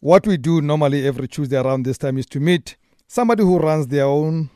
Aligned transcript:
what 0.00 0.26
we 0.26 0.36
do 0.36 0.60
normally 0.60 1.06
every 1.06 1.26
Tuesday 1.28 1.56
around 1.56 1.84
this 1.84 1.98
time 1.98 2.18
is 2.18 2.26
to 2.26 2.40
meet 2.40 2.76
somebody 3.06 3.42
who 3.42 3.58
runs 3.58 3.88
their 3.88 4.04
own 4.04 4.50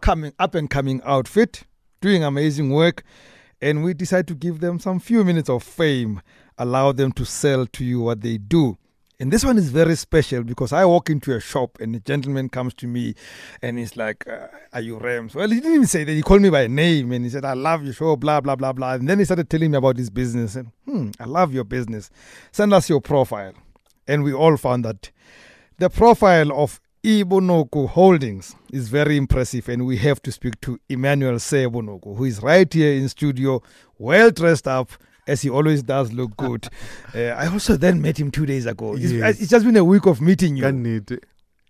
coming 0.00 0.32
up 0.38 0.54
and 0.54 0.68
coming 0.68 1.00
outfit, 1.04 1.64
doing 2.00 2.24
amazing 2.24 2.70
work, 2.70 3.02
and 3.62 3.82
we 3.82 3.94
decide 3.94 4.26
to 4.28 4.34
give 4.34 4.60
them 4.60 4.78
some 4.78 4.98
few 4.98 5.24
minutes 5.24 5.48
of 5.48 5.62
fame, 5.62 6.20
allow 6.58 6.92
them 6.92 7.12
to 7.12 7.24
sell 7.24 7.66
to 7.66 7.84
you 7.84 8.00
what 8.00 8.20
they 8.20 8.38
do. 8.38 8.76
And 9.18 9.30
this 9.30 9.44
one 9.44 9.58
is 9.58 9.68
very 9.68 9.96
special 9.96 10.42
because 10.42 10.72
I 10.72 10.86
walk 10.86 11.10
into 11.10 11.34
a 11.34 11.40
shop 11.40 11.76
and 11.78 11.94
a 11.94 12.00
gentleman 12.00 12.48
comes 12.48 12.72
to 12.74 12.86
me 12.86 13.14
and 13.60 13.78
he's 13.78 13.94
like, 13.94 14.26
uh, 14.26 14.46
Are 14.72 14.80
you 14.80 14.96
Rams? 14.96 15.34
Well, 15.34 15.48
he 15.50 15.56
didn't 15.56 15.74
even 15.74 15.86
say 15.86 16.04
that. 16.04 16.12
He 16.12 16.22
called 16.22 16.40
me 16.40 16.48
by 16.48 16.66
name 16.68 17.12
and 17.12 17.22
he 17.24 17.30
said, 17.30 17.44
I 17.44 17.52
love 17.52 17.84
your 17.84 17.92
show, 17.92 18.16
blah, 18.16 18.40
blah, 18.40 18.56
blah, 18.56 18.72
blah. 18.72 18.94
And 18.94 19.06
then 19.06 19.18
he 19.18 19.26
started 19.26 19.50
telling 19.50 19.72
me 19.72 19.76
about 19.76 19.98
his 19.98 20.08
business. 20.08 20.56
And, 20.56 20.68
hmm, 20.86 21.10
I 21.20 21.24
love 21.24 21.52
your 21.52 21.64
business. 21.64 22.10
Send 22.50 22.72
us 22.72 22.88
your 22.88 23.02
profile. 23.02 23.52
And 24.10 24.24
we 24.24 24.32
all 24.32 24.56
found 24.56 24.84
that 24.84 25.10
the 25.78 25.88
profile 25.88 26.50
of 26.52 26.80
Ebonoko 27.04 27.88
Holdings 27.88 28.54
is 28.72 28.88
very 28.88 29.16
impressive, 29.16 29.68
and 29.68 29.86
we 29.86 29.96
have 29.98 30.20
to 30.22 30.32
speak 30.32 30.60
to 30.62 30.78
Emmanuel 30.88 31.36
Sebonoko, 31.36 32.16
who 32.16 32.24
is 32.24 32.42
right 32.42 32.70
here 32.72 32.92
in 32.92 33.08
studio, 33.08 33.62
well 33.98 34.30
dressed 34.30 34.66
up, 34.68 34.90
as 35.26 35.42
he 35.42 35.48
always 35.48 35.82
does 35.82 36.12
look 36.12 36.36
good. 36.36 36.66
uh, 37.14 37.18
I 37.42 37.46
also 37.46 37.76
then 37.76 38.02
met 38.02 38.18
him 38.18 38.30
two 38.30 38.46
days 38.46 38.66
ago. 38.66 38.94
It's, 38.96 39.12
Yes. 39.12 39.40
it's 39.40 39.50
just 39.50 39.64
been 39.64 39.76
a 39.76 39.84
week 39.84 40.06
of 40.06 40.20
meeting 40.20 40.56
you. 40.56 40.64
Can 40.64 40.82
need 40.82 41.10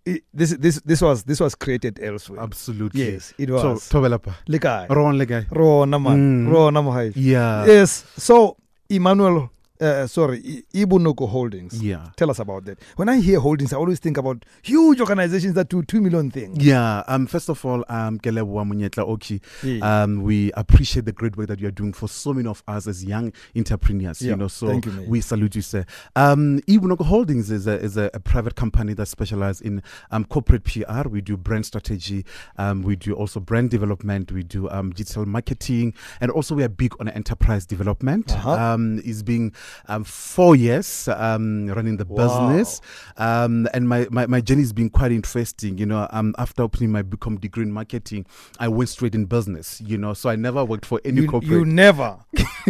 It- 0.06 0.24
this 0.32 0.50
this 0.56 0.80
this 0.80 1.02
was 1.02 1.24
this 1.24 1.40
was 1.40 1.54
created 1.54 2.00
elsewhere. 2.02 2.40
absolutely. 2.40 3.04
Yes, 3.12 3.34
it 3.38 3.48
So 3.48 3.72
was. 3.72 3.88
Tobelapa. 3.90 4.32
Lekai. 4.48 4.88
Ron 4.88 5.18
Legai. 5.18 5.44
Rona 5.50 5.98
man. 6.00 6.46
Mm. 6.48 6.72
Mahai. 6.84 7.12
Yeah. 7.14 7.66
Yes. 7.66 8.04
So 8.16 8.56
Emmanuel, 8.88 9.50
uh, 9.80 10.06
sorry, 10.06 10.64
I- 10.74 10.76
Ebonoko 10.78 11.28
Holdings. 11.28 11.82
Yeah. 11.82 12.08
Tell 12.16 12.30
us 12.30 12.38
about 12.38 12.64
that. 12.66 12.78
When 12.96 13.08
I 13.08 13.20
hear 13.20 13.40
holdings, 13.40 13.72
I 13.72 13.76
always 13.76 13.98
think 13.98 14.16
about 14.16 14.44
huge 14.62 15.00
organizations 15.00 15.54
that 15.54 15.68
do 15.68 15.82
two 15.82 16.00
million 16.00 16.30
things. 16.30 16.62
Yeah. 16.64 17.02
Um. 17.06 17.26
First 17.26 17.48
of 17.48 17.64
all, 17.64 17.84
um, 17.88 18.18
Munyetla 18.18 19.06
Oki. 19.08 19.40
Um, 19.82 20.22
we 20.22 20.52
appreciate 20.52 21.04
the 21.04 21.12
great 21.12 21.36
work 21.36 21.48
that 21.48 21.60
you 21.60 21.68
are 21.68 21.72
doing 21.72 21.92
for 21.92 22.08
so 22.08 22.32
many 22.32 22.48
of 22.48 22.62
us 22.68 22.86
as 22.86 23.04
young 23.04 23.32
entrepreneurs. 23.56 24.22
Yeah, 24.22 24.30
You 24.32 24.36
know, 24.36 24.48
so 24.48 24.68
thank 24.68 24.86
you, 24.86 25.04
we 25.08 25.20
salute 25.20 25.54
you, 25.56 25.62
sir. 25.62 25.84
Um, 26.16 26.60
Ebonoko 26.68 27.04
Holdings 27.04 27.50
is 27.50 27.66
a 27.66 27.78
is 27.80 27.96
a, 27.96 28.10
a 28.14 28.20
private 28.20 28.54
company 28.54 28.94
that 28.94 29.06
specializes 29.06 29.60
in 29.60 29.82
um 30.10 30.24
corporate 30.24 30.64
PR. 30.64 31.08
We 31.08 31.20
do 31.20 31.36
brand 31.36 31.66
strategy. 31.66 32.24
Um, 32.58 32.82
we 32.82 32.96
do 32.96 33.14
also 33.14 33.40
brand 33.40 33.70
development. 33.70 34.32
We 34.32 34.42
do 34.42 34.68
um 34.70 34.90
digital 34.90 35.26
marketing, 35.26 35.94
and 36.20 36.30
also 36.30 36.54
we 36.54 36.62
are 36.64 36.68
big 36.68 36.94
on 37.00 37.08
enterprise 37.08 37.66
development. 37.66 38.32
Uh-huh. 38.32 38.52
Um, 38.52 39.00
it's 39.04 39.22
been 39.22 39.52
um 39.88 40.04
four 40.04 40.56
years 40.56 41.08
um 41.08 41.66
running 41.68 41.96
the 41.96 42.04
Wow. 42.04 42.48
business. 42.48 42.80
Um, 43.16 43.68
and 43.74 43.88
my, 43.88 44.06
my 44.10 44.26
my 44.26 44.40
journey 44.40 44.62
has 44.62 44.72
been 44.72 44.90
quite 44.90 45.12
interesting. 45.12 45.78
You 45.78 45.86
know, 45.86 46.08
um, 46.10 46.34
after 46.38 46.62
opening 46.62 46.90
my 46.90 47.02
become 47.02 47.36
degree 47.38 47.62
in 47.64 47.72
marketing, 47.72 48.26
I 48.58 48.68
went 48.68 48.88
straight 48.88 49.14
in 49.14 49.26
business. 49.26 49.80
You 49.80 49.98
know, 49.98 50.14
so 50.14 50.28
I 50.30 50.36
never 50.36 50.64
worked 50.64 50.86
for 50.86 51.00
any 51.04 51.22
you, 51.22 51.28
corporate. 51.28 51.50
you 51.52 51.64
never, 51.64 52.18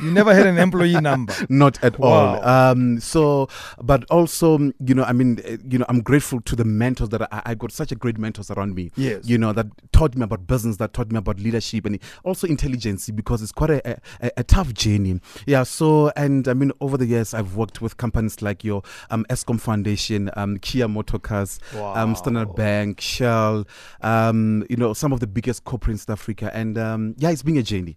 you 0.02 0.10
never 0.10 0.34
had 0.34 0.46
an 0.46 0.58
employee 0.58 1.00
number. 1.00 1.32
not 1.48 1.82
at 1.84 1.98
all. 2.00 2.42
Um, 2.44 3.00
so, 3.00 3.48
but 3.82 4.04
also, 4.10 4.58
you 4.84 4.94
know, 4.94 5.04
I 5.04 5.12
mean, 5.12 5.40
eh, 5.44 5.56
you 5.68 5.78
know, 5.78 5.86
I'm 5.88 6.00
grateful 6.02 6.40
to 6.42 6.56
the 6.56 6.64
mentors 6.64 7.08
that 7.10 7.22
I, 7.32 7.42
I 7.46 7.54
got 7.54 7.72
such 7.72 7.92
a 7.92 7.94
great 7.94 8.18
mentors 8.18 8.50
around 8.50 8.74
me. 8.74 8.90
Yes. 8.96 9.26
You 9.28 9.38
know, 9.38 9.52
that 9.52 9.66
taught 9.92 10.16
me 10.16 10.24
about 10.24 10.46
business, 10.46 10.76
that 10.78 10.92
taught 10.92 11.10
me 11.12 11.18
about 11.18 11.38
leadership 11.38 11.86
and 11.86 11.98
also 12.24 12.46
intelligence 12.46 13.08
because 13.10 13.40
it's 13.42 13.52
quite 13.52 13.70
a, 13.70 14.00
a, 14.20 14.30
a 14.38 14.44
tough 14.44 14.74
journey. 14.74 15.20
Yeah. 15.46 15.62
So, 15.62 16.12
and 16.16 16.46
I 16.48 16.54
mean, 16.54 16.72
over 16.80 16.89
the 16.96 17.06
years, 17.06 17.34
I've 17.34 17.56
worked 17.56 17.80
with 17.80 17.96
companies 17.96 18.42
like 18.42 18.62
your 18.64 18.82
um, 19.10 19.24
Eskom 19.30 19.60
Foundation, 19.60 20.30
um, 20.36 20.58
Kia 20.58 20.86
Motorcars, 20.88 21.58
um, 21.96 22.14
Standard 22.14 22.54
Bank, 22.54 23.00
Shell, 23.00 23.66
um, 24.02 24.64
you 24.70 24.76
know, 24.76 24.92
some 24.94 25.12
of 25.12 25.20
the 25.20 25.26
biggest 25.26 25.64
corporates 25.64 26.08
in 26.08 26.12
Africa. 26.12 26.50
And 26.54 26.76
um, 26.78 27.14
yeah, 27.18 27.30
it's 27.30 27.42
been 27.42 27.56
a 27.56 27.62
journey. 27.62 27.96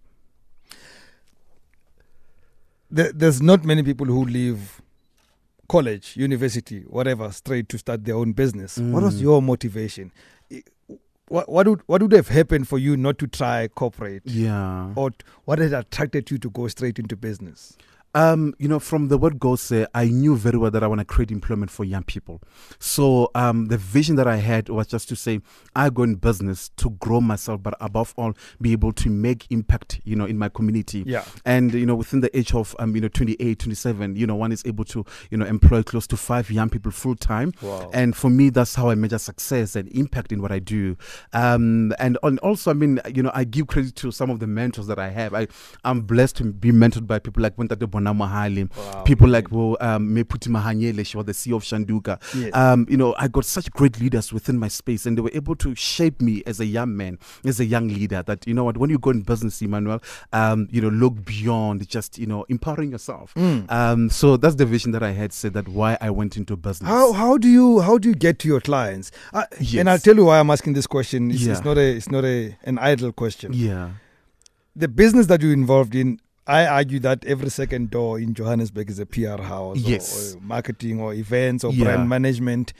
There, 2.90 3.12
there's 3.12 3.42
not 3.42 3.64
many 3.64 3.82
people 3.82 4.06
who 4.06 4.24
leave 4.24 4.80
college, 5.68 6.16
university, 6.16 6.80
whatever, 6.82 7.30
straight 7.32 7.68
to 7.70 7.78
start 7.78 8.04
their 8.04 8.14
own 8.16 8.32
business. 8.32 8.78
What 8.78 9.02
was 9.02 9.16
Mm. 9.16 9.22
your 9.22 9.42
motivation? 9.42 10.12
What, 11.28 11.48
what 11.50 11.66
would 11.66 11.80
what 11.86 12.02
would 12.02 12.12
have 12.12 12.28
happened 12.28 12.68
for 12.68 12.78
you 12.78 12.96
not 12.98 13.16
to 13.18 13.26
try 13.26 13.66
corporate, 13.68 14.22
Yeah. 14.26 14.92
or 14.94 15.10
what 15.46 15.58
had 15.58 15.72
attracted 15.72 16.30
you 16.30 16.36
to 16.38 16.50
go 16.50 16.68
straight 16.68 16.98
into 16.98 17.16
business? 17.16 17.76
Um, 18.14 18.54
you 18.58 18.68
know, 18.68 18.78
from 18.78 19.08
the 19.08 19.18
word 19.18 19.38
go, 19.38 19.54
uh, 19.54 19.86
I 19.94 20.06
knew 20.06 20.36
very 20.36 20.58
well 20.58 20.70
that 20.70 20.82
I 20.82 20.86
want 20.86 21.00
to 21.00 21.04
create 21.04 21.30
employment 21.30 21.70
for 21.70 21.84
young 21.84 22.04
people. 22.04 22.40
So 22.78 23.30
um, 23.34 23.66
the 23.66 23.76
vision 23.76 24.16
that 24.16 24.26
I 24.26 24.36
had 24.36 24.68
was 24.68 24.86
just 24.86 25.08
to 25.08 25.16
say, 25.16 25.40
I 25.74 25.90
go 25.90 26.04
in 26.04 26.14
business 26.16 26.70
to 26.76 26.90
grow 26.90 27.20
myself, 27.20 27.62
but 27.62 27.74
above 27.80 28.14
all, 28.16 28.34
be 28.60 28.72
able 28.72 28.92
to 28.92 29.10
make 29.10 29.46
impact, 29.50 30.00
you 30.04 30.16
know, 30.16 30.26
in 30.26 30.38
my 30.38 30.48
community. 30.48 31.02
Yeah. 31.06 31.24
And 31.44 31.72
you 31.72 31.86
know, 31.86 31.94
within 31.94 32.20
the 32.20 32.36
age 32.36 32.54
of 32.54 32.76
um, 32.78 32.94
you 32.94 33.00
know, 33.00 33.08
28, 33.08 33.58
27, 33.58 34.16
you 34.16 34.26
know, 34.26 34.36
one 34.36 34.52
is 34.52 34.62
able 34.64 34.84
to, 34.86 35.04
you 35.30 35.38
know, 35.38 35.46
employ 35.46 35.82
close 35.82 36.06
to 36.08 36.16
five 36.16 36.50
young 36.50 36.70
people 36.70 36.92
full 36.92 37.16
time. 37.16 37.52
Wow. 37.60 37.90
And 37.92 38.16
for 38.16 38.30
me, 38.30 38.50
that's 38.50 38.74
how 38.74 38.90
I 38.90 38.94
measure 38.94 39.18
success 39.18 39.76
and 39.76 39.88
impact 39.88 40.32
in 40.32 40.40
what 40.40 40.52
I 40.52 40.58
do. 40.58 40.96
Um, 41.32 41.92
and, 41.98 42.18
and 42.22 42.38
also, 42.40 42.70
I 42.70 42.74
mean, 42.74 43.00
you 43.14 43.22
know, 43.22 43.32
I 43.34 43.44
give 43.44 43.66
credit 43.66 43.96
to 43.96 44.10
some 44.10 44.30
of 44.30 44.40
the 44.40 44.46
mentors 44.46 44.86
that 44.86 44.98
I 44.98 45.10
have. 45.10 45.34
I, 45.34 45.48
I'm 45.84 46.02
blessed 46.02 46.36
to 46.36 46.52
be 46.52 46.70
mentored 46.70 47.06
by 47.06 47.18
people 47.18 47.42
like 47.42 47.58
Wentate 47.58 47.80
Mahali, 48.12 48.68
Wow. 48.76 49.02
people 49.02 49.28
like 49.28 49.50
well, 49.50 49.76
um, 49.80 50.10
Meputi 50.14 50.48
Mahanyele, 50.48 51.04
she 51.06 51.16
was 51.16 51.26
the 51.26 51.32
CEO 51.32 51.56
of 51.56 51.62
Shanduka. 51.62 52.20
Yes. 52.34 52.54
Um, 52.54 52.86
you 52.88 52.96
know, 52.96 53.14
I 53.18 53.28
got 53.28 53.44
such 53.44 53.70
great 53.70 54.00
leaders 54.00 54.32
within 54.32 54.58
my 54.58 54.68
space, 54.68 55.06
and 55.06 55.16
they 55.16 55.22
were 55.22 55.30
able 55.32 55.56
to 55.56 55.74
shape 55.74 56.20
me 56.20 56.42
as 56.46 56.60
a 56.60 56.66
young 56.66 56.96
man, 56.96 57.18
as 57.44 57.60
a 57.60 57.64
young 57.64 57.88
leader. 57.88 58.22
That 58.22 58.46
you 58.46 58.54
know 58.54 58.64
what, 58.64 58.76
when 58.76 58.90
you 58.90 58.98
go 58.98 59.10
in 59.10 59.22
business, 59.22 59.62
Emmanuel, 59.62 60.02
um, 60.32 60.68
you 60.70 60.80
know, 60.80 60.88
look 60.88 61.24
beyond 61.24 61.88
just 61.88 62.18
you 62.18 62.26
know 62.26 62.44
empowering 62.48 62.90
yourself. 62.92 63.32
Mm. 63.34 63.70
Um, 63.70 64.10
so 64.10 64.36
that's 64.36 64.56
the 64.56 64.66
vision 64.66 64.92
that 64.92 65.02
I 65.02 65.12
had. 65.12 65.32
Said 65.32 65.54
that 65.54 65.68
why 65.68 65.96
I 66.00 66.10
went 66.10 66.36
into 66.36 66.56
business. 66.56 66.88
How 66.88 67.12
how 67.12 67.38
do 67.38 67.48
you 67.48 67.80
how 67.80 67.98
do 67.98 68.08
you 68.08 68.14
get 68.14 68.38
to 68.40 68.48
your 68.48 68.60
clients? 68.60 69.10
Uh, 69.32 69.44
Yes. 69.60 69.80
And 69.80 69.88
I'll 69.90 69.98
tell 69.98 70.16
you 70.16 70.24
why 70.26 70.40
I'm 70.40 70.50
asking 70.50 70.74
this 70.74 70.86
question. 70.86 71.30
It's, 71.30 71.44
it's 71.46 71.64
not 71.64 71.78
a 71.78 71.96
it's 71.96 72.10
not 72.10 72.24
a 72.24 72.56
an 72.64 72.78
idle 72.78 73.12
question. 73.12 73.52
Yeah. 73.54 73.90
The 74.76 74.88
business 74.88 75.26
that 75.28 75.40
you're 75.40 75.52
involved 75.52 75.94
in, 75.94 76.18
I 76.46 76.66
argue 76.66 76.98
that 77.00 77.24
every 77.24 77.48
second 77.50 77.90
door 77.90 78.18
in 78.18 78.34
Johannesburg 78.34 78.90
is 78.90 78.98
a 78.98 79.06
PR 79.06 79.40
house, 79.42 79.78
or- 79.78 79.90
Yes. 79.90 80.34
or, 80.34 80.40
marketing, 80.40 81.00
or 81.00 81.14
events, 81.14 81.64
or 81.64 81.72
Yeah. 81.72 81.84
brand 81.84 82.08
management. 82.08 82.72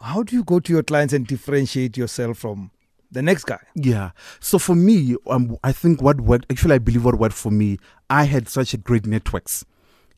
How 0.00 0.22
do 0.22 0.34
you 0.36 0.44
go 0.44 0.60
to 0.60 0.72
your 0.72 0.82
clients 0.82 1.12
and 1.12 1.26
differentiate 1.26 1.96
yourself 1.96 2.38
from 2.38 2.70
the 3.10 3.22
next 3.22 3.44
guy? 3.44 3.58
Yeah. 3.74 4.10
So 4.38 4.58
for 4.58 4.74
me, 4.74 5.16
um, 5.26 5.56
I 5.64 5.72
think 5.72 6.00
what 6.00 6.20
worked, 6.20 6.46
actually, 6.50 6.74
I 6.76 6.78
believe 6.78 7.04
what 7.04 7.18
worked 7.18 7.34
for 7.34 7.50
me, 7.50 7.78
I 8.08 8.24
had 8.24 8.48
such 8.48 8.72
a 8.72 8.76
great 8.78 9.04
networks. 9.06 9.64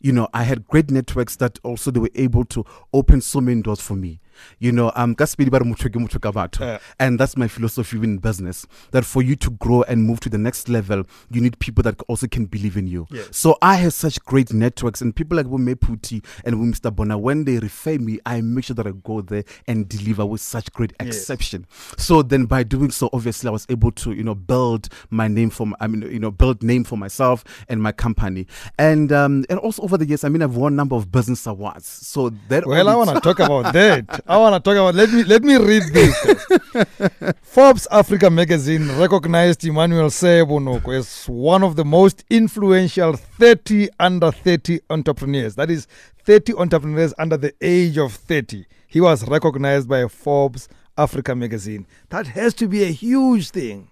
You 0.00 0.12
know, 0.12 0.28
I 0.34 0.42
had 0.42 0.66
great 0.66 0.90
networks 0.90 1.36
that 1.36 1.58
also 1.62 1.90
they 1.90 2.00
were 2.00 2.10
able 2.14 2.44
to 2.46 2.64
open 2.92 3.20
so 3.20 3.40
many 3.40 3.62
doors 3.62 3.80
for 3.80 3.94
me. 3.94 4.20
You 4.58 4.72
know, 4.72 4.92
um, 4.94 5.14
ka 5.14 5.24
sepedi 5.24 5.50
ba 5.50 5.58
re 5.58 5.64
motho 5.64 5.88
ke 5.88 5.94
motho 6.00 6.20
ka 6.20 6.32
batho. 6.32 6.80
And 6.98 7.18
that's 7.18 7.36
my 7.36 7.48
philosophy 7.48 7.98
in 7.98 8.18
business. 8.18 8.66
That 8.92 9.04
for 9.04 9.22
you 9.22 9.36
to 9.36 9.50
grow 9.50 9.82
and 9.82 10.04
move 10.04 10.20
to 10.20 10.28
the 10.28 10.38
next 10.38 10.68
level, 10.68 11.04
you 11.30 11.40
need 11.40 11.58
people 11.58 11.82
that 11.84 12.00
also 12.08 12.26
can 12.26 12.46
believe 12.46 12.76
in 12.76 12.86
you. 12.86 13.06
Yes. 13.10 13.28
So 13.32 13.56
I 13.62 13.76
have 13.76 13.92
such 13.92 14.22
great 14.24 14.52
networks, 14.52 15.00
and 15.00 15.14
people 15.14 15.36
like 15.36 15.46
Wome 15.46 15.74
Puti 15.76 16.24
and 16.44 16.56
Mr. 16.56 16.94
Bona, 16.94 17.18
when 17.18 17.44
they 17.44 17.58
refer 17.58 17.98
me, 17.98 18.18
I 18.26 18.40
make 18.40 18.64
sure 18.64 18.74
that 18.74 18.86
I 18.86 18.92
go 18.92 19.20
there 19.20 19.44
and 19.66 19.88
deliver 19.88 20.24
with 20.26 20.40
such 20.40 20.72
great 20.72 20.92
Yes. 21.00 21.08
exception. 21.16 21.66
So 21.96 22.22
then, 22.22 22.44
by 22.46 22.62
doing 22.62 22.90
so, 22.90 23.10
obviously, 23.12 23.48
I 23.48 23.50
was 23.50 23.66
able 23.68 23.92
to, 23.92 24.12
you 24.12 24.22
know, 24.22 24.34
build 24.34 24.88
my 25.10 25.28
name 25.28 25.50
for, 25.50 25.66
my, 25.66 25.76
I 25.80 25.86
mean, 25.86 26.02
you 26.10 26.18
know, 26.18 26.30
build 26.30 26.62
name 26.62 26.84
for 26.84 26.96
myself 26.96 27.44
and 27.68 27.82
my 27.82 27.92
company, 27.92 28.46
and 28.78 29.12
um, 29.12 29.44
and 29.50 29.58
also 29.58 29.82
over 29.82 29.96
the 29.96 30.06
years, 30.06 30.24
I 30.24 30.28
mean, 30.28 30.42
I've 30.42 30.56
won 30.56 30.72
a 30.72 30.76
number 30.76 30.96
of 30.96 31.10
business 31.10 31.46
awards. 31.46 31.86
So 31.86 32.30
that 32.48 32.66
Well, 32.66 32.88
I 32.88 32.94
want 32.94 33.10
to 33.10 33.20
talk 33.20 33.38
about 33.40 33.72
that. 33.72 34.21
I 34.26 34.36
want 34.36 34.54
to 34.54 34.60
talk 34.60 34.76
about. 34.78 34.94
Let 34.94 35.10
me 35.10 35.24
let 35.24 35.42
me 35.42 35.56
read 35.56 35.82
this. 35.92 37.34
Forbes 37.42 37.88
Africa 37.90 38.30
magazine 38.30 38.88
recognized 38.96 39.64
Emmanuel 39.64 40.10
Sebonoko 40.10 40.96
as 40.96 41.24
one 41.28 41.64
of 41.64 41.74
the 41.74 41.84
most 41.84 42.24
influential 42.30 43.14
30 43.14 43.88
under 43.98 44.30
30 44.30 44.80
entrepreneurs. 44.90 45.56
That 45.56 45.70
is 45.70 45.88
30 46.24 46.54
entrepreneurs 46.54 47.12
under 47.18 47.36
the 47.36 47.52
age 47.60 47.98
of 47.98 48.12
30. 48.12 48.64
He 48.86 49.00
was 49.00 49.26
recognized 49.26 49.88
by 49.88 50.06
Forbes 50.06 50.68
Africa 50.96 51.34
magazine. 51.34 51.86
That 52.10 52.28
has 52.28 52.54
to 52.54 52.68
be 52.68 52.84
a 52.84 52.92
huge 52.92 53.50
thing. 53.50 53.90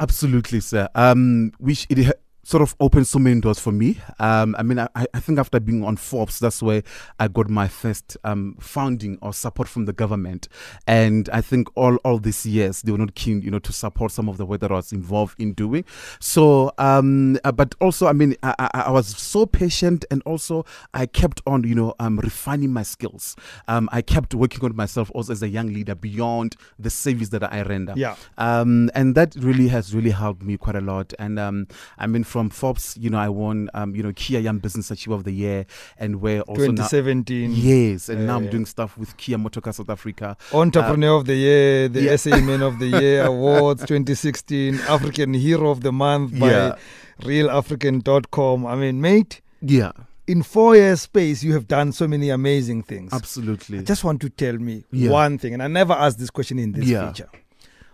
Absolutely, 0.00 0.58
sir. 0.60 0.88
Um, 0.96 1.52
which 1.58 1.86
it 1.88 2.18
sort 2.48 2.62
of 2.62 2.74
opened 2.80 3.06
so 3.06 3.18
many 3.18 3.38
doors 3.42 3.58
for 3.58 3.72
me. 3.72 3.98
Um, 4.18 4.56
I 4.58 4.62
mean, 4.62 4.78
I, 4.78 4.88
I 4.94 5.20
think 5.20 5.38
after 5.38 5.60
being 5.60 5.84
on 5.84 5.98
Forbes, 5.98 6.38
that's 6.38 6.62
where 6.62 6.82
I 7.20 7.28
got 7.28 7.50
my 7.50 7.68
first 7.68 8.16
um, 8.24 8.56
funding 8.58 9.18
or 9.20 9.34
support 9.34 9.68
from 9.68 9.84
the 9.84 9.92
government. 9.92 10.48
And 10.86 11.28
I 11.28 11.42
think 11.42 11.68
all, 11.74 11.96
all 11.96 12.16
these 12.18 12.46
years, 12.46 12.80
they 12.80 12.90
were 12.90 12.96
not 12.96 13.14
keen, 13.14 13.42
you 13.42 13.50
know, 13.50 13.58
to 13.58 13.70
support 13.70 14.12
some 14.12 14.30
of 14.30 14.38
the 14.38 14.46
work 14.46 14.60
that 14.60 14.70
I 14.70 14.76
was 14.76 14.92
involved 14.92 15.38
in 15.38 15.52
doing. 15.52 15.84
So, 16.20 16.72
um, 16.78 17.38
uh, 17.44 17.52
but 17.52 17.74
also, 17.82 18.06
I 18.06 18.14
mean, 18.14 18.34
I, 18.42 18.54
I, 18.58 18.70
I, 18.86 18.90
was 18.92 19.08
so 19.08 19.44
patient 19.44 20.06
and 20.10 20.22
also 20.22 20.64
I 20.94 21.04
kept 21.04 21.42
on, 21.46 21.64
you 21.64 21.74
know, 21.74 21.94
um, 22.00 22.18
refining 22.18 22.72
my 22.72 22.82
skills. 22.82 23.36
Um, 23.66 23.90
I 23.92 24.00
kept 24.00 24.34
working 24.34 24.64
on 24.64 24.74
myself 24.74 25.10
also 25.14 25.32
as 25.32 25.42
a 25.42 25.48
young 25.50 25.66
leader 25.66 25.94
beyond 25.94 26.56
the 26.78 26.88
service 26.88 27.28
that 27.28 27.52
I 27.52 27.60
render. 27.60 27.92
Yeah. 27.94 28.16
Um, 28.38 28.90
and 28.94 29.14
that 29.16 29.34
really 29.36 29.68
has 29.68 29.94
really 29.94 30.12
helped 30.12 30.42
me 30.42 30.56
quite 30.56 30.76
a 30.76 30.80
lot. 30.80 31.12
And 31.18 31.38
um, 31.38 31.68
I 31.98 32.06
mean, 32.06 32.24
from 32.24 32.37
Forbes, 32.48 32.96
you 32.98 33.10
know, 33.10 33.18
I 33.18 33.28
won, 33.28 33.68
um, 33.74 33.94
you 33.96 34.02
know, 34.02 34.12
Kia 34.14 34.38
Young 34.40 34.58
Business 34.58 34.90
Achiever 34.90 35.14
of 35.16 35.24
the 35.24 35.32
Year, 35.32 35.66
and 35.98 36.20
where 36.20 36.42
also 36.42 36.66
2017. 36.66 37.50
Now, 37.50 37.56
yes, 37.56 38.08
and 38.08 38.20
uh, 38.20 38.24
now 38.26 38.36
I'm 38.36 38.48
doing 38.48 38.66
stuff 38.66 38.96
with 38.96 39.16
Kia 39.16 39.36
Motorcar 39.38 39.72
South 39.72 39.90
Africa. 39.90 40.36
Entrepreneur 40.52 41.16
of 41.16 41.24
the 41.26 41.34
Year, 41.34 41.88
the 41.88 42.02
yeah. 42.02 42.16
SA 42.16 42.40
Man 42.40 42.62
of 42.62 42.78
the 42.78 42.86
Year 42.86 43.24
Awards 43.34 43.80
2016, 43.82 44.76
African 44.88 45.34
Hero 45.34 45.70
of 45.70 45.80
the 45.80 45.92
Month 45.92 46.38
by 46.38 46.50
Yeah. 46.50 46.74
RealAfrican.com. 47.22 48.66
I 48.66 48.76
mean, 48.76 49.00
mate, 49.00 49.40
Yeah, 49.60 49.92
in 50.26 50.42
four 50.42 50.76
years' 50.76 51.02
space, 51.02 51.42
you 51.42 51.52
have 51.54 51.66
done 51.66 51.90
so 51.92 52.06
many 52.06 52.30
amazing 52.30 52.82
things. 52.82 53.12
absolutely. 53.12 53.78
I 53.78 53.82
just 53.82 54.04
want 54.04 54.20
to 54.20 54.28
tell 54.28 54.54
me 54.58 54.84
Yeah. 54.92 55.10
one 55.10 55.38
thing, 55.38 55.54
and 55.54 55.62
I 55.62 55.68
never 55.68 55.92
asked 55.94 56.18
this 56.18 56.30
question 56.30 56.58
in 56.58 56.72
this 56.72 56.84
Yeah. 56.86 57.08
feature. 57.12 57.28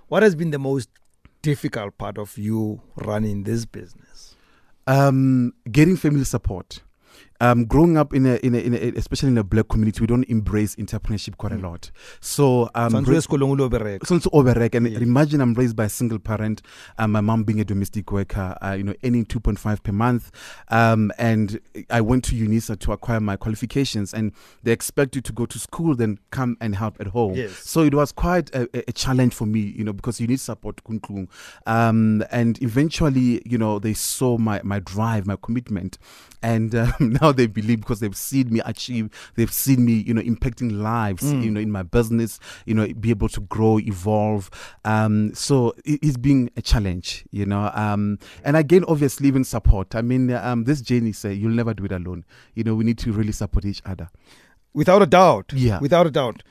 What 0.08 0.22
has 0.22 0.34
been 0.34 0.50
the 0.50 0.58
most 0.58 0.88
difficult 1.42 1.96
part 1.98 2.18
of 2.18 2.36
you 2.38 2.80
running 2.96 3.44
this 3.44 3.64
business? 3.64 4.33
Um, 4.86 5.52
getting 5.70 5.96
family 5.96 6.24
support. 6.24 6.80
Um, 7.44 7.64
growing 7.66 7.98
up 7.98 8.14
in 8.14 8.24
a, 8.24 8.36
in 8.36 8.54
a, 8.54 8.58
in 8.58 8.74
a, 8.74 8.92
especially 8.98 9.28
in 9.28 9.38
a 9.38 9.44
black 9.44 9.68
community, 9.68 10.00
we 10.00 10.06
don't 10.06 10.24
embrace 10.30 10.76
entrepreneurship 10.76 11.36
quite 11.36 11.52
a 11.52 11.58
lot. 11.58 11.90
So, 12.20 12.70
um, 12.74 12.92
Tshwantse 12.92 13.08
ra- 13.08 13.18
esikolong 13.18 13.50
o 13.50 13.54
lo 13.54 13.68
bereka. 13.68 14.06
so 14.06 14.16
it's 14.16 14.26
and 14.26 14.86
Yeah. 14.88 14.98
imagine 15.00 15.40
I'm 15.42 15.52
raised 15.54 15.76
by 15.76 15.84
a 15.84 15.88
single 15.88 16.18
parent, 16.18 16.62
um, 16.98 17.12
my 17.12 17.20
mom 17.20 17.44
being 17.44 17.60
a 17.60 17.64
domestic 17.64 18.10
worker, 18.10 18.56
uh, 18.62 18.72
you 18.72 18.84
know, 18.84 18.94
earning 19.04 19.26
2.5 19.26 19.82
per 19.82 19.92
month. 19.92 20.30
Um, 20.68 21.12
and 21.18 21.60
I 21.90 22.00
went 22.00 22.24
to 22.24 22.34
UNISA 22.34 22.78
to 22.80 22.92
acquire 22.92 23.20
my 23.20 23.36
qualifications 23.36 24.14
and 24.14 24.32
they 24.62 24.72
expect 24.72 25.14
you 25.14 25.20
to 25.22 25.32
go 25.32 25.44
to 25.44 25.58
school, 25.58 25.94
then 25.94 26.18
come 26.30 26.56
and 26.60 26.76
help 26.76 26.98
at 27.00 27.08
home. 27.08 27.34
Yes. 27.34 27.58
So 27.58 27.82
it 27.82 27.94
was 27.94 28.10
quite 28.12 28.54
a, 28.54 28.68
a- 28.88 28.92
challenge 28.92 29.34
for 29.34 29.44
me, 29.46 29.60
you 29.60 29.84
know, 29.84 29.92
because 29.92 30.20
you 30.20 30.26
need 30.26 30.40
support. 30.40 30.80
Um, 31.66 32.24
and 32.30 32.62
eventually, 32.62 33.42
you 33.44 33.58
know, 33.58 33.78
they 33.78 33.92
saw 33.92 34.38
my, 34.38 34.60
my 34.64 34.78
drive, 34.78 35.26
my 35.26 35.36
commitment. 35.36 35.98
And 36.42 36.74
um, 36.74 36.92
now 37.20 37.32
they 37.34 37.46
believe 37.46 37.80
because 37.80 38.00
they've 38.00 38.16
seen 38.16 38.52
me 38.52 38.60
achieve, 38.64 39.10
they've 39.34 39.52
seen 39.52 39.84
me, 39.84 39.92
you 40.06 40.14
know, 40.14 40.22
impacting 40.22 40.72
lives, 40.80 41.22
Mm. 41.24 41.42
you 41.44 41.50
know, 41.50 41.60
in 41.60 41.70
my 41.70 41.82
business, 41.82 42.40
you 42.66 42.74
know, 42.74 42.86
be 42.94 43.10
able 43.10 43.28
to 43.30 43.40
grow, 43.40 43.78
evolve. 43.78 44.50
Um, 44.84 45.34
so 45.34 45.74
it, 45.84 46.00
it's 46.02 46.16
been 46.16 46.50
a 46.56 46.62
challenge, 46.62 47.24
you 47.30 47.46
know. 47.46 47.70
Um, 47.74 48.18
and 48.44 48.56
again, 48.56 48.84
obviously, 48.88 49.28
even 49.28 49.44
support. 49.44 49.94
I 49.94 50.02
mean, 50.02 50.30
um, 50.32 50.64
this 50.64 50.80
journey, 50.80 51.12
say, 51.12 51.32
you'll 51.34 51.52
never 51.52 51.74
do 51.74 51.84
it 51.84 51.92
alone. 51.92 52.24
You 52.54 52.64
know, 52.64 52.74
we 52.74 52.84
need 52.84 52.98
to 52.98 53.12
really 53.12 53.32
support 53.32 53.64
each 53.64 53.82
other. 53.84 54.08
Without 54.72 55.02
a 55.02 55.06
doubt. 55.06 55.52
Yeah. 55.54 55.78
Without 55.80 56.06
a 56.06 56.10
doubt. 56.10 56.42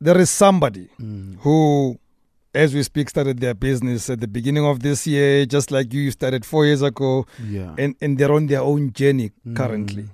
There 0.00 0.18
is 0.18 0.30
somebody 0.30 0.88
Mm. 1.00 1.38
who, 1.40 1.98
as 2.56 2.74
we 2.74 2.82
speak, 2.82 3.10
started 3.10 3.38
their 3.40 3.54
business 3.54 4.08
at 4.10 4.20
the 4.20 4.26
beginning 4.28 4.64
of 4.64 4.80
this 4.80 5.06
year, 5.06 5.46
just 5.46 5.70
like 5.70 5.92
you, 5.92 6.00
you 6.00 6.10
started 6.10 6.44
four 6.44 6.64
years 6.66 6.82
ago, 6.82 7.26
Yeah. 7.46 7.74
and, 7.78 7.94
and 8.00 8.18
they're 8.18 8.32
on 8.32 8.46
their 8.46 8.62
own 8.62 8.92
journey 8.92 9.30
currently. 9.54 10.04
Mm. 10.04 10.08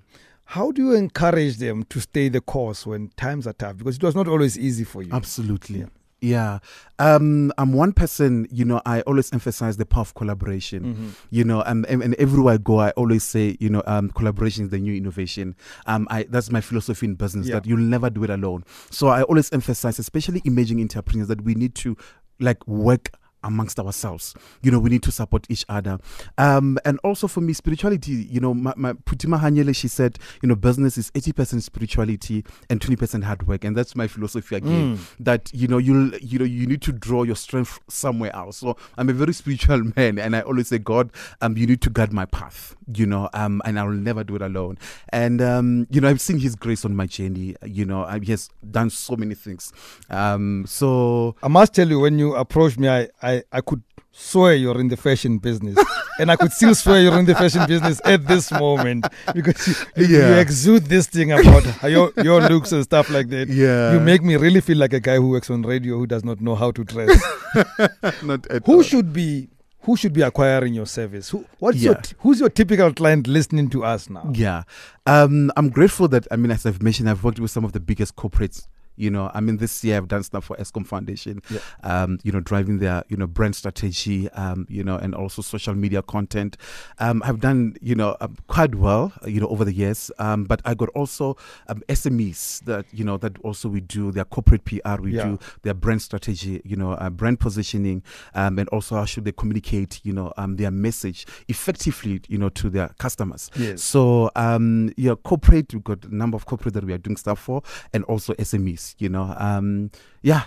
How 0.45 0.71
do 0.71 0.83
you 0.83 0.93
encourage 0.95 1.57
them 1.57 1.85
to 1.85 2.01
stay 2.01 2.29
the 2.29 2.41
course 2.43 2.87
when 2.87 3.09
times 3.17 3.47
are 3.47 3.55
tough? 3.55 3.79
Because 3.79 3.97
it 3.97 4.03
was 4.03 4.15
not 4.15 4.29
always 4.29 4.59
easy 4.59 4.85
for 4.85 5.03
you. 5.03 5.11
Absolutely. 5.13 5.81
Yeah. 5.81 5.87
Yeah. 6.25 6.59
Um, 7.01 7.53
I'm 7.59 7.73
one 7.73 7.93
person, 7.93 8.47
you 8.49 8.65
know, 8.65 8.81
I 8.87 9.01
always 9.03 9.33
emphasize 9.33 9.77
the 9.77 9.85
power 9.85 10.03
of 10.03 10.15
collaboration. 10.15 10.95
Mhm. 10.95 11.09
You 11.31 11.43
know, 11.43 11.65
um, 11.67 11.85
and, 11.89 12.01
and 12.01 12.15
everywhere 12.15 12.55
I 12.55 12.57
go, 12.59 12.79
I 12.79 12.91
always 12.91 13.25
say, 13.25 13.57
you 13.59 13.69
know, 13.69 13.83
um, 13.89 14.09
collaboration 14.11 14.65
is 14.67 14.71
the 14.71 14.79
new 14.79 14.95
innovation. 14.95 15.57
Um, 15.87 16.07
I, 16.11 16.23
that's 16.29 16.49
my 16.53 16.61
philosophy 16.61 17.07
in 17.07 17.17
business 17.17 17.49
Yeah. 17.49 17.55
that 17.55 17.67
you'll 17.67 17.79
never 17.81 18.09
do 18.09 18.23
it 18.23 18.31
alone. 18.31 18.63
So 18.91 19.09
I 19.09 19.23
always 19.25 19.53
emphasize, 19.53 19.99
especially 19.99 20.43
emerging 20.45 20.81
entrepreneurs, 20.81 21.27
that 21.27 21.41
we 21.41 21.55
need 21.57 21.75
to 21.77 21.97
like 22.41 22.67
work 22.67 23.11
amongst 23.45 23.79
ourselves. 23.79 24.35
You 24.63 24.71
know, 24.71 24.79
we 24.79 24.91
need 24.91 25.03
to 25.05 25.13
support 25.13 25.47
each 25.49 25.65
other. 25.69 25.99
Um, 26.39 26.79
and 26.85 26.99
also 27.05 27.29
for 27.29 27.41
me, 27.41 27.53
spirituality, 27.53 28.13
you 28.31 28.41
know, 28.41 28.55
my, 28.55 28.73
my 28.77 28.93
Phuthi 28.95 29.27
Mahanyele, 29.27 29.75
she 29.75 29.89
said, 29.89 30.19
you 30.43 30.49
know, 30.49 30.55
business 30.55 30.99
is 30.99 31.11
80% 31.13 31.63
spirituality 31.63 32.45
and 32.71 32.81
20% 32.81 33.23
hard 33.25 33.47
work. 33.47 33.65
And 33.65 33.77
that's 33.77 33.95
my 33.97 34.07
philosophy 34.07 34.57
again 34.57 34.73
Mm. 34.73 34.99
that 35.21 35.51
you 35.53 35.69
know 35.69 35.79
you'll 35.79 36.15
you 36.17 36.39
know 36.39 36.45
you 36.45 36.67
need 36.67 36.81
to 36.83 36.93
draw 36.93 37.23
your 37.25 37.37
strength 37.37 37.79
somewhere 37.89 38.35
else 38.35 38.59
so 38.59 38.77
i'm 38.97 39.09
a 39.09 39.13
very 39.13 39.33
spiritual 39.33 39.83
man 39.97 40.19
and 40.19 40.35
i 40.35 40.41
always 40.41 40.69
say 40.69 40.79
god 40.79 41.11
um 41.41 41.57
you 41.57 41.67
need 41.67 41.81
to 41.81 41.91
guide 41.91 42.13
my 42.13 42.25
path 42.25 42.75
you 42.95 43.05
know 43.07 43.29
um 43.35 43.61
and 43.65 43.79
i 43.79 43.83
will 43.85 43.93
never 43.93 44.25
do 44.25 44.35
it 44.37 44.43
alone 44.43 44.79
and 45.11 45.41
um 45.43 45.87
you 45.91 46.01
know 46.01 46.09
i've 46.09 46.21
seen 46.21 46.39
his 46.39 46.55
grace 46.55 46.85
on 46.85 46.95
my 46.97 47.07
journey 47.07 47.55
you 47.65 47.85
know 47.85 48.03
uh, 48.03 48.19
he 48.19 48.31
has 48.31 48.49
done 48.71 48.89
so 48.91 49.15
many 49.17 49.35
things 49.35 49.73
um 50.11 50.65
so 50.67 51.35
I 51.43 51.49
must 51.49 51.75
tell 51.75 51.89
you, 51.89 52.01
when 52.01 52.19
you 52.19 52.35
approached 52.35 52.79
me, 52.79 52.89
I, 52.89 53.09
I, 53.23 53.32
I 53.53 53.61
could 53.61 53.83
swear 54.11 54.55
you're 54.55 54.79
in 54.81 54.89
the 54.89 54.97
fashion 54.97 55.39
business. 55.39 55.77
and 56.19 56.31
I 56.31 56.37
could 56.37 56.53
still 56.53 56.75
swear 56.75 57.01
you're 57.01 57.19
in 57.19 57.25
the 57.25 57.35
fashion 57.35 57.65
business 57.67 58.01
at 58.05 58.27
this 58.27 58.51
moment 58.53 59.07
because 59.35 59.67
you, 59.69 59.75
you, 59.97 60.07
you 60.19 60.33
exude 60.35 60.85
this 60.87 61.07
thing 61.07 61.33
about 61.33 61.65
your, 61.91 62.13
your 62.23 62.41
looks 62.43 62.73
and 62.73 62.83
stuff 62.85 63.09
like 63.09 63.29
that. 63.31 63.49
yeah 63.49 63.93
You 63.95 64.01
make 64.01 64.23
me 64.23 64.37
really 64.37 64.61
feel 64.61 64.77
like 64.79 64.93
a 64.93 65.01
guy 65.01 65.17
who 65.17 65.29
works 65.31 65.49
on 65.51 65.63
radio 65.63 65.97
who 65.97 66.07
does 66.07 66.25
not 66.25 66.41
know 66.43 66.55
how 66.55 66.71
to 66.73 66.85
dress. 66.85 67.11
not 68.23 68.47
at 68.49 68.67
who 68.67 68.77
all. 68.77 68.83
should 68.83 69.13
be 69.13 69.49
who 69.85 69.97
should 69.97 70.13
be 70.13 70.23
acquiring 70.23 70.75
your 70.75 70.87
service? 70.87 71.31
Who 71.31 71.45
what's 71.59 71.79
your 71.79 71.95
Yeah. 71.95 72.01
t- 72.03 72.15
who's 72.21 72.39
your 72.41 72.51
typical 72.51 72.93
client 72.93 73.27
listening 73.27 73.69
to 73.71 73.83
us 73.85 74.09
now? 74.09 74.31
Yeah. 74.33 74.63
Um, 75.07 75.51
I'm 75.57 75.71
grateful 75.71 76.07
that, 76.09 76.27
I 76.31 76.37
mean, 76.37 76.53
as 76.53 76.65
I've 76.67 76.81
mentioned, 76.83 77.11
I've 77.11 77.25
worked 77.25 77.41
with 77.41 77.51
some 77.51 77.65
of 77.65 77.73
the 77.73 77.81
biggest 77.81 78.15
corporates. 78.15 78.67
You 78.97 79.11
know, 79.11 79.31
I 79.35 79.41
mean, 79.41 79.57
this 79.57 79.83
year 79.85 79.97
I've 79.97 80.09
done 80.09 80.23
stuff 80.23 80.45
for 80.45 80.57
Eskom 80.57 80.87
Foundation, 80.87 81.41
Yeah. 81.51 81.59
um, 81.83 82.19
you 82.23 82.33
know, 82.33 82.41
driving 82.41 82.79
their, 82.79 83.03
you 83.09 83.17
know, 83.17 83.27
brand 83.27 83.57
strategy, 83.57 84.29
um, 84.31 84.67
you 84.69 84.85
know, 84.85 84.97
and 84.97 85.15
also 85.15 85.43
social 85.43 85.75
media 85.75 86.03
content. 86.03 86.57
Um, 86.99 87.23
I've 87.25 87.41
done, 87.41 87.77
you 87.81 87.95
know, 87.95 88.17
um, 88.21 88.37
quite 88.49 88.75
well, 88.75 89.13
you 89.27 89.41
know, 89.41 89.49
over 89.49 89.65
the 89.65 89.73
years. 89.73 90.11
Um, 90.19 90.45
but 90.45 90.61
I 90.65 90.75
got 90.75 90.89
also 90.91 91.37
um, 91.69 91.83
SMEs 91.89 92.61
that, 92.65 92.85
you 92.93 93.05
know, 93.05 93.17
that 93.19 93.39
also 93.41 93.69
we 93.69 93.81
do 93.81 94.13
their 94.13 94.25
corporate 94.25 94.65
PR, 94.65 95.01
we 95.01 95.13
Yeah. 95.15 95.25
do 95.25 95.39
their 95.63 95.75
brand 95.75 96.03
strategy, 96.03 96.61
you 96.65 96.77
know, 96.77 96.93
uh, 96.93 97.11
brand 97.11 97.41
positioning, 97.41 98.03
um, 98.35 98.59
and 98.59 98.69
also 98.71 98.97
how 98.97 99.05
should 99.05 99.25
they 99.25 99.33
communicate, 99.33 100.01
you 100.05 100.13
know, 100.13 100.33
um, 100.37 100.57
their 100.57 100.71
message 100.71 101.27
effectively, 101.49 102.21
you 102.29 102.39
know, 102.39 102.49
to 102.51 102.69
their 102.71 102.89
customers. 102.99 103.51
Yes. 103.57 103.83
So 103.83 104.31
um 104.37 104.93
yeah, 104.97 105.15
corporate 105.23 105.73
we've 105.75 105.85
got 105.85 106.05
a 106.05 106.15
number 106.15 106.37
of 106.37 106.45
corporate 106.47 106.75
that 106.75 106.85
we 106.85 106.93
are 106.93 106.99
doing 106.99 107.17
stuff 107.17 107.39
for 107.39 107.63
and 107.95 108.05
also 108.05 108.35
SMEs, 108.35 108.82
you 108.99 109.09
know. 109.09 109.35
Um 109.39 109.91
yeah, 110.23 110.45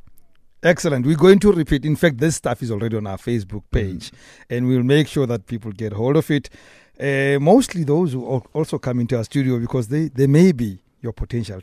Excellent. 0.62 1.06
We're 1.06 1.16
going 1.16 1.38
to 1.38 1.52
repeat. 1.52 1.86
In 1.86 1.96
fact, 1.96 2.18
this 2.18 2.36
stuff 2.36 2.62
is 2.62 2.70
already 2.70 2.94
on 2.96 3.06
our 3.06 3.16
Facebook 3.16 3.62
page, 3.70 4.12
and 4.50 4.66
we'll 4.68 4.82
make 4.82 5.08
sure 5.08 5.26
that 5.26 5.46
people 5.46 5.72
get 5.72 5.94
hold 5.94 6.18
of 6.18 6.30
it. 6.30 6.50
Uh, 7.00 7.38
mostly 7.40 7.84
those 7.84 8.12
who 8.12 8.42
also 8.52 8.78
come 8.78 9.00
into 9.00 9.16
our 9.16 9.24
studio 9.24 9.58
because 9.58 9.88
they, 9.88 10.08
they 10.08 10.26
may 10.26 10.52
be 10.52 10.78
your 11.02 11.12
potential 11.14 11.60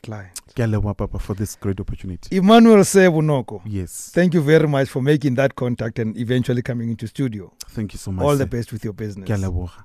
a 0.73 0.95
Papa, 0.95 1.19
for 1.19 1.35
this 1.35 1.55
great 1.55 1.79
opportunity. 1.79 2.35
Emmanuel 2.35 2.79
Sebonoko, 2.79 3.61
Yes. 3.65 4.09
thank 4.13 4.33
you 4.33 4.41
very 4.41 4.67
much 4.67 4.89
for 4.89 5.01
making 5.01 5.35
that 5.35 5.55
contact 5.55 5.99
and 5.99 6.17
eventually 6.17 6.63
coming 6.63 6.89
into 6.89 7.05
studio. 7.07 7.53
Thank 7.67 7.93
you 7.93 7.99
so 7.99 8.11
much. 8.11 8.25
All 8.25 8.31
sir. 8.31 8.37
the 8.39 8.45
best 8.47 8.71
with 8.73 8.83
your 8.83 8.93
business. 8.93 9.29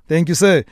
Thank 0.07 0.29
you, 0.29 0.35
sir. 0.35 0.63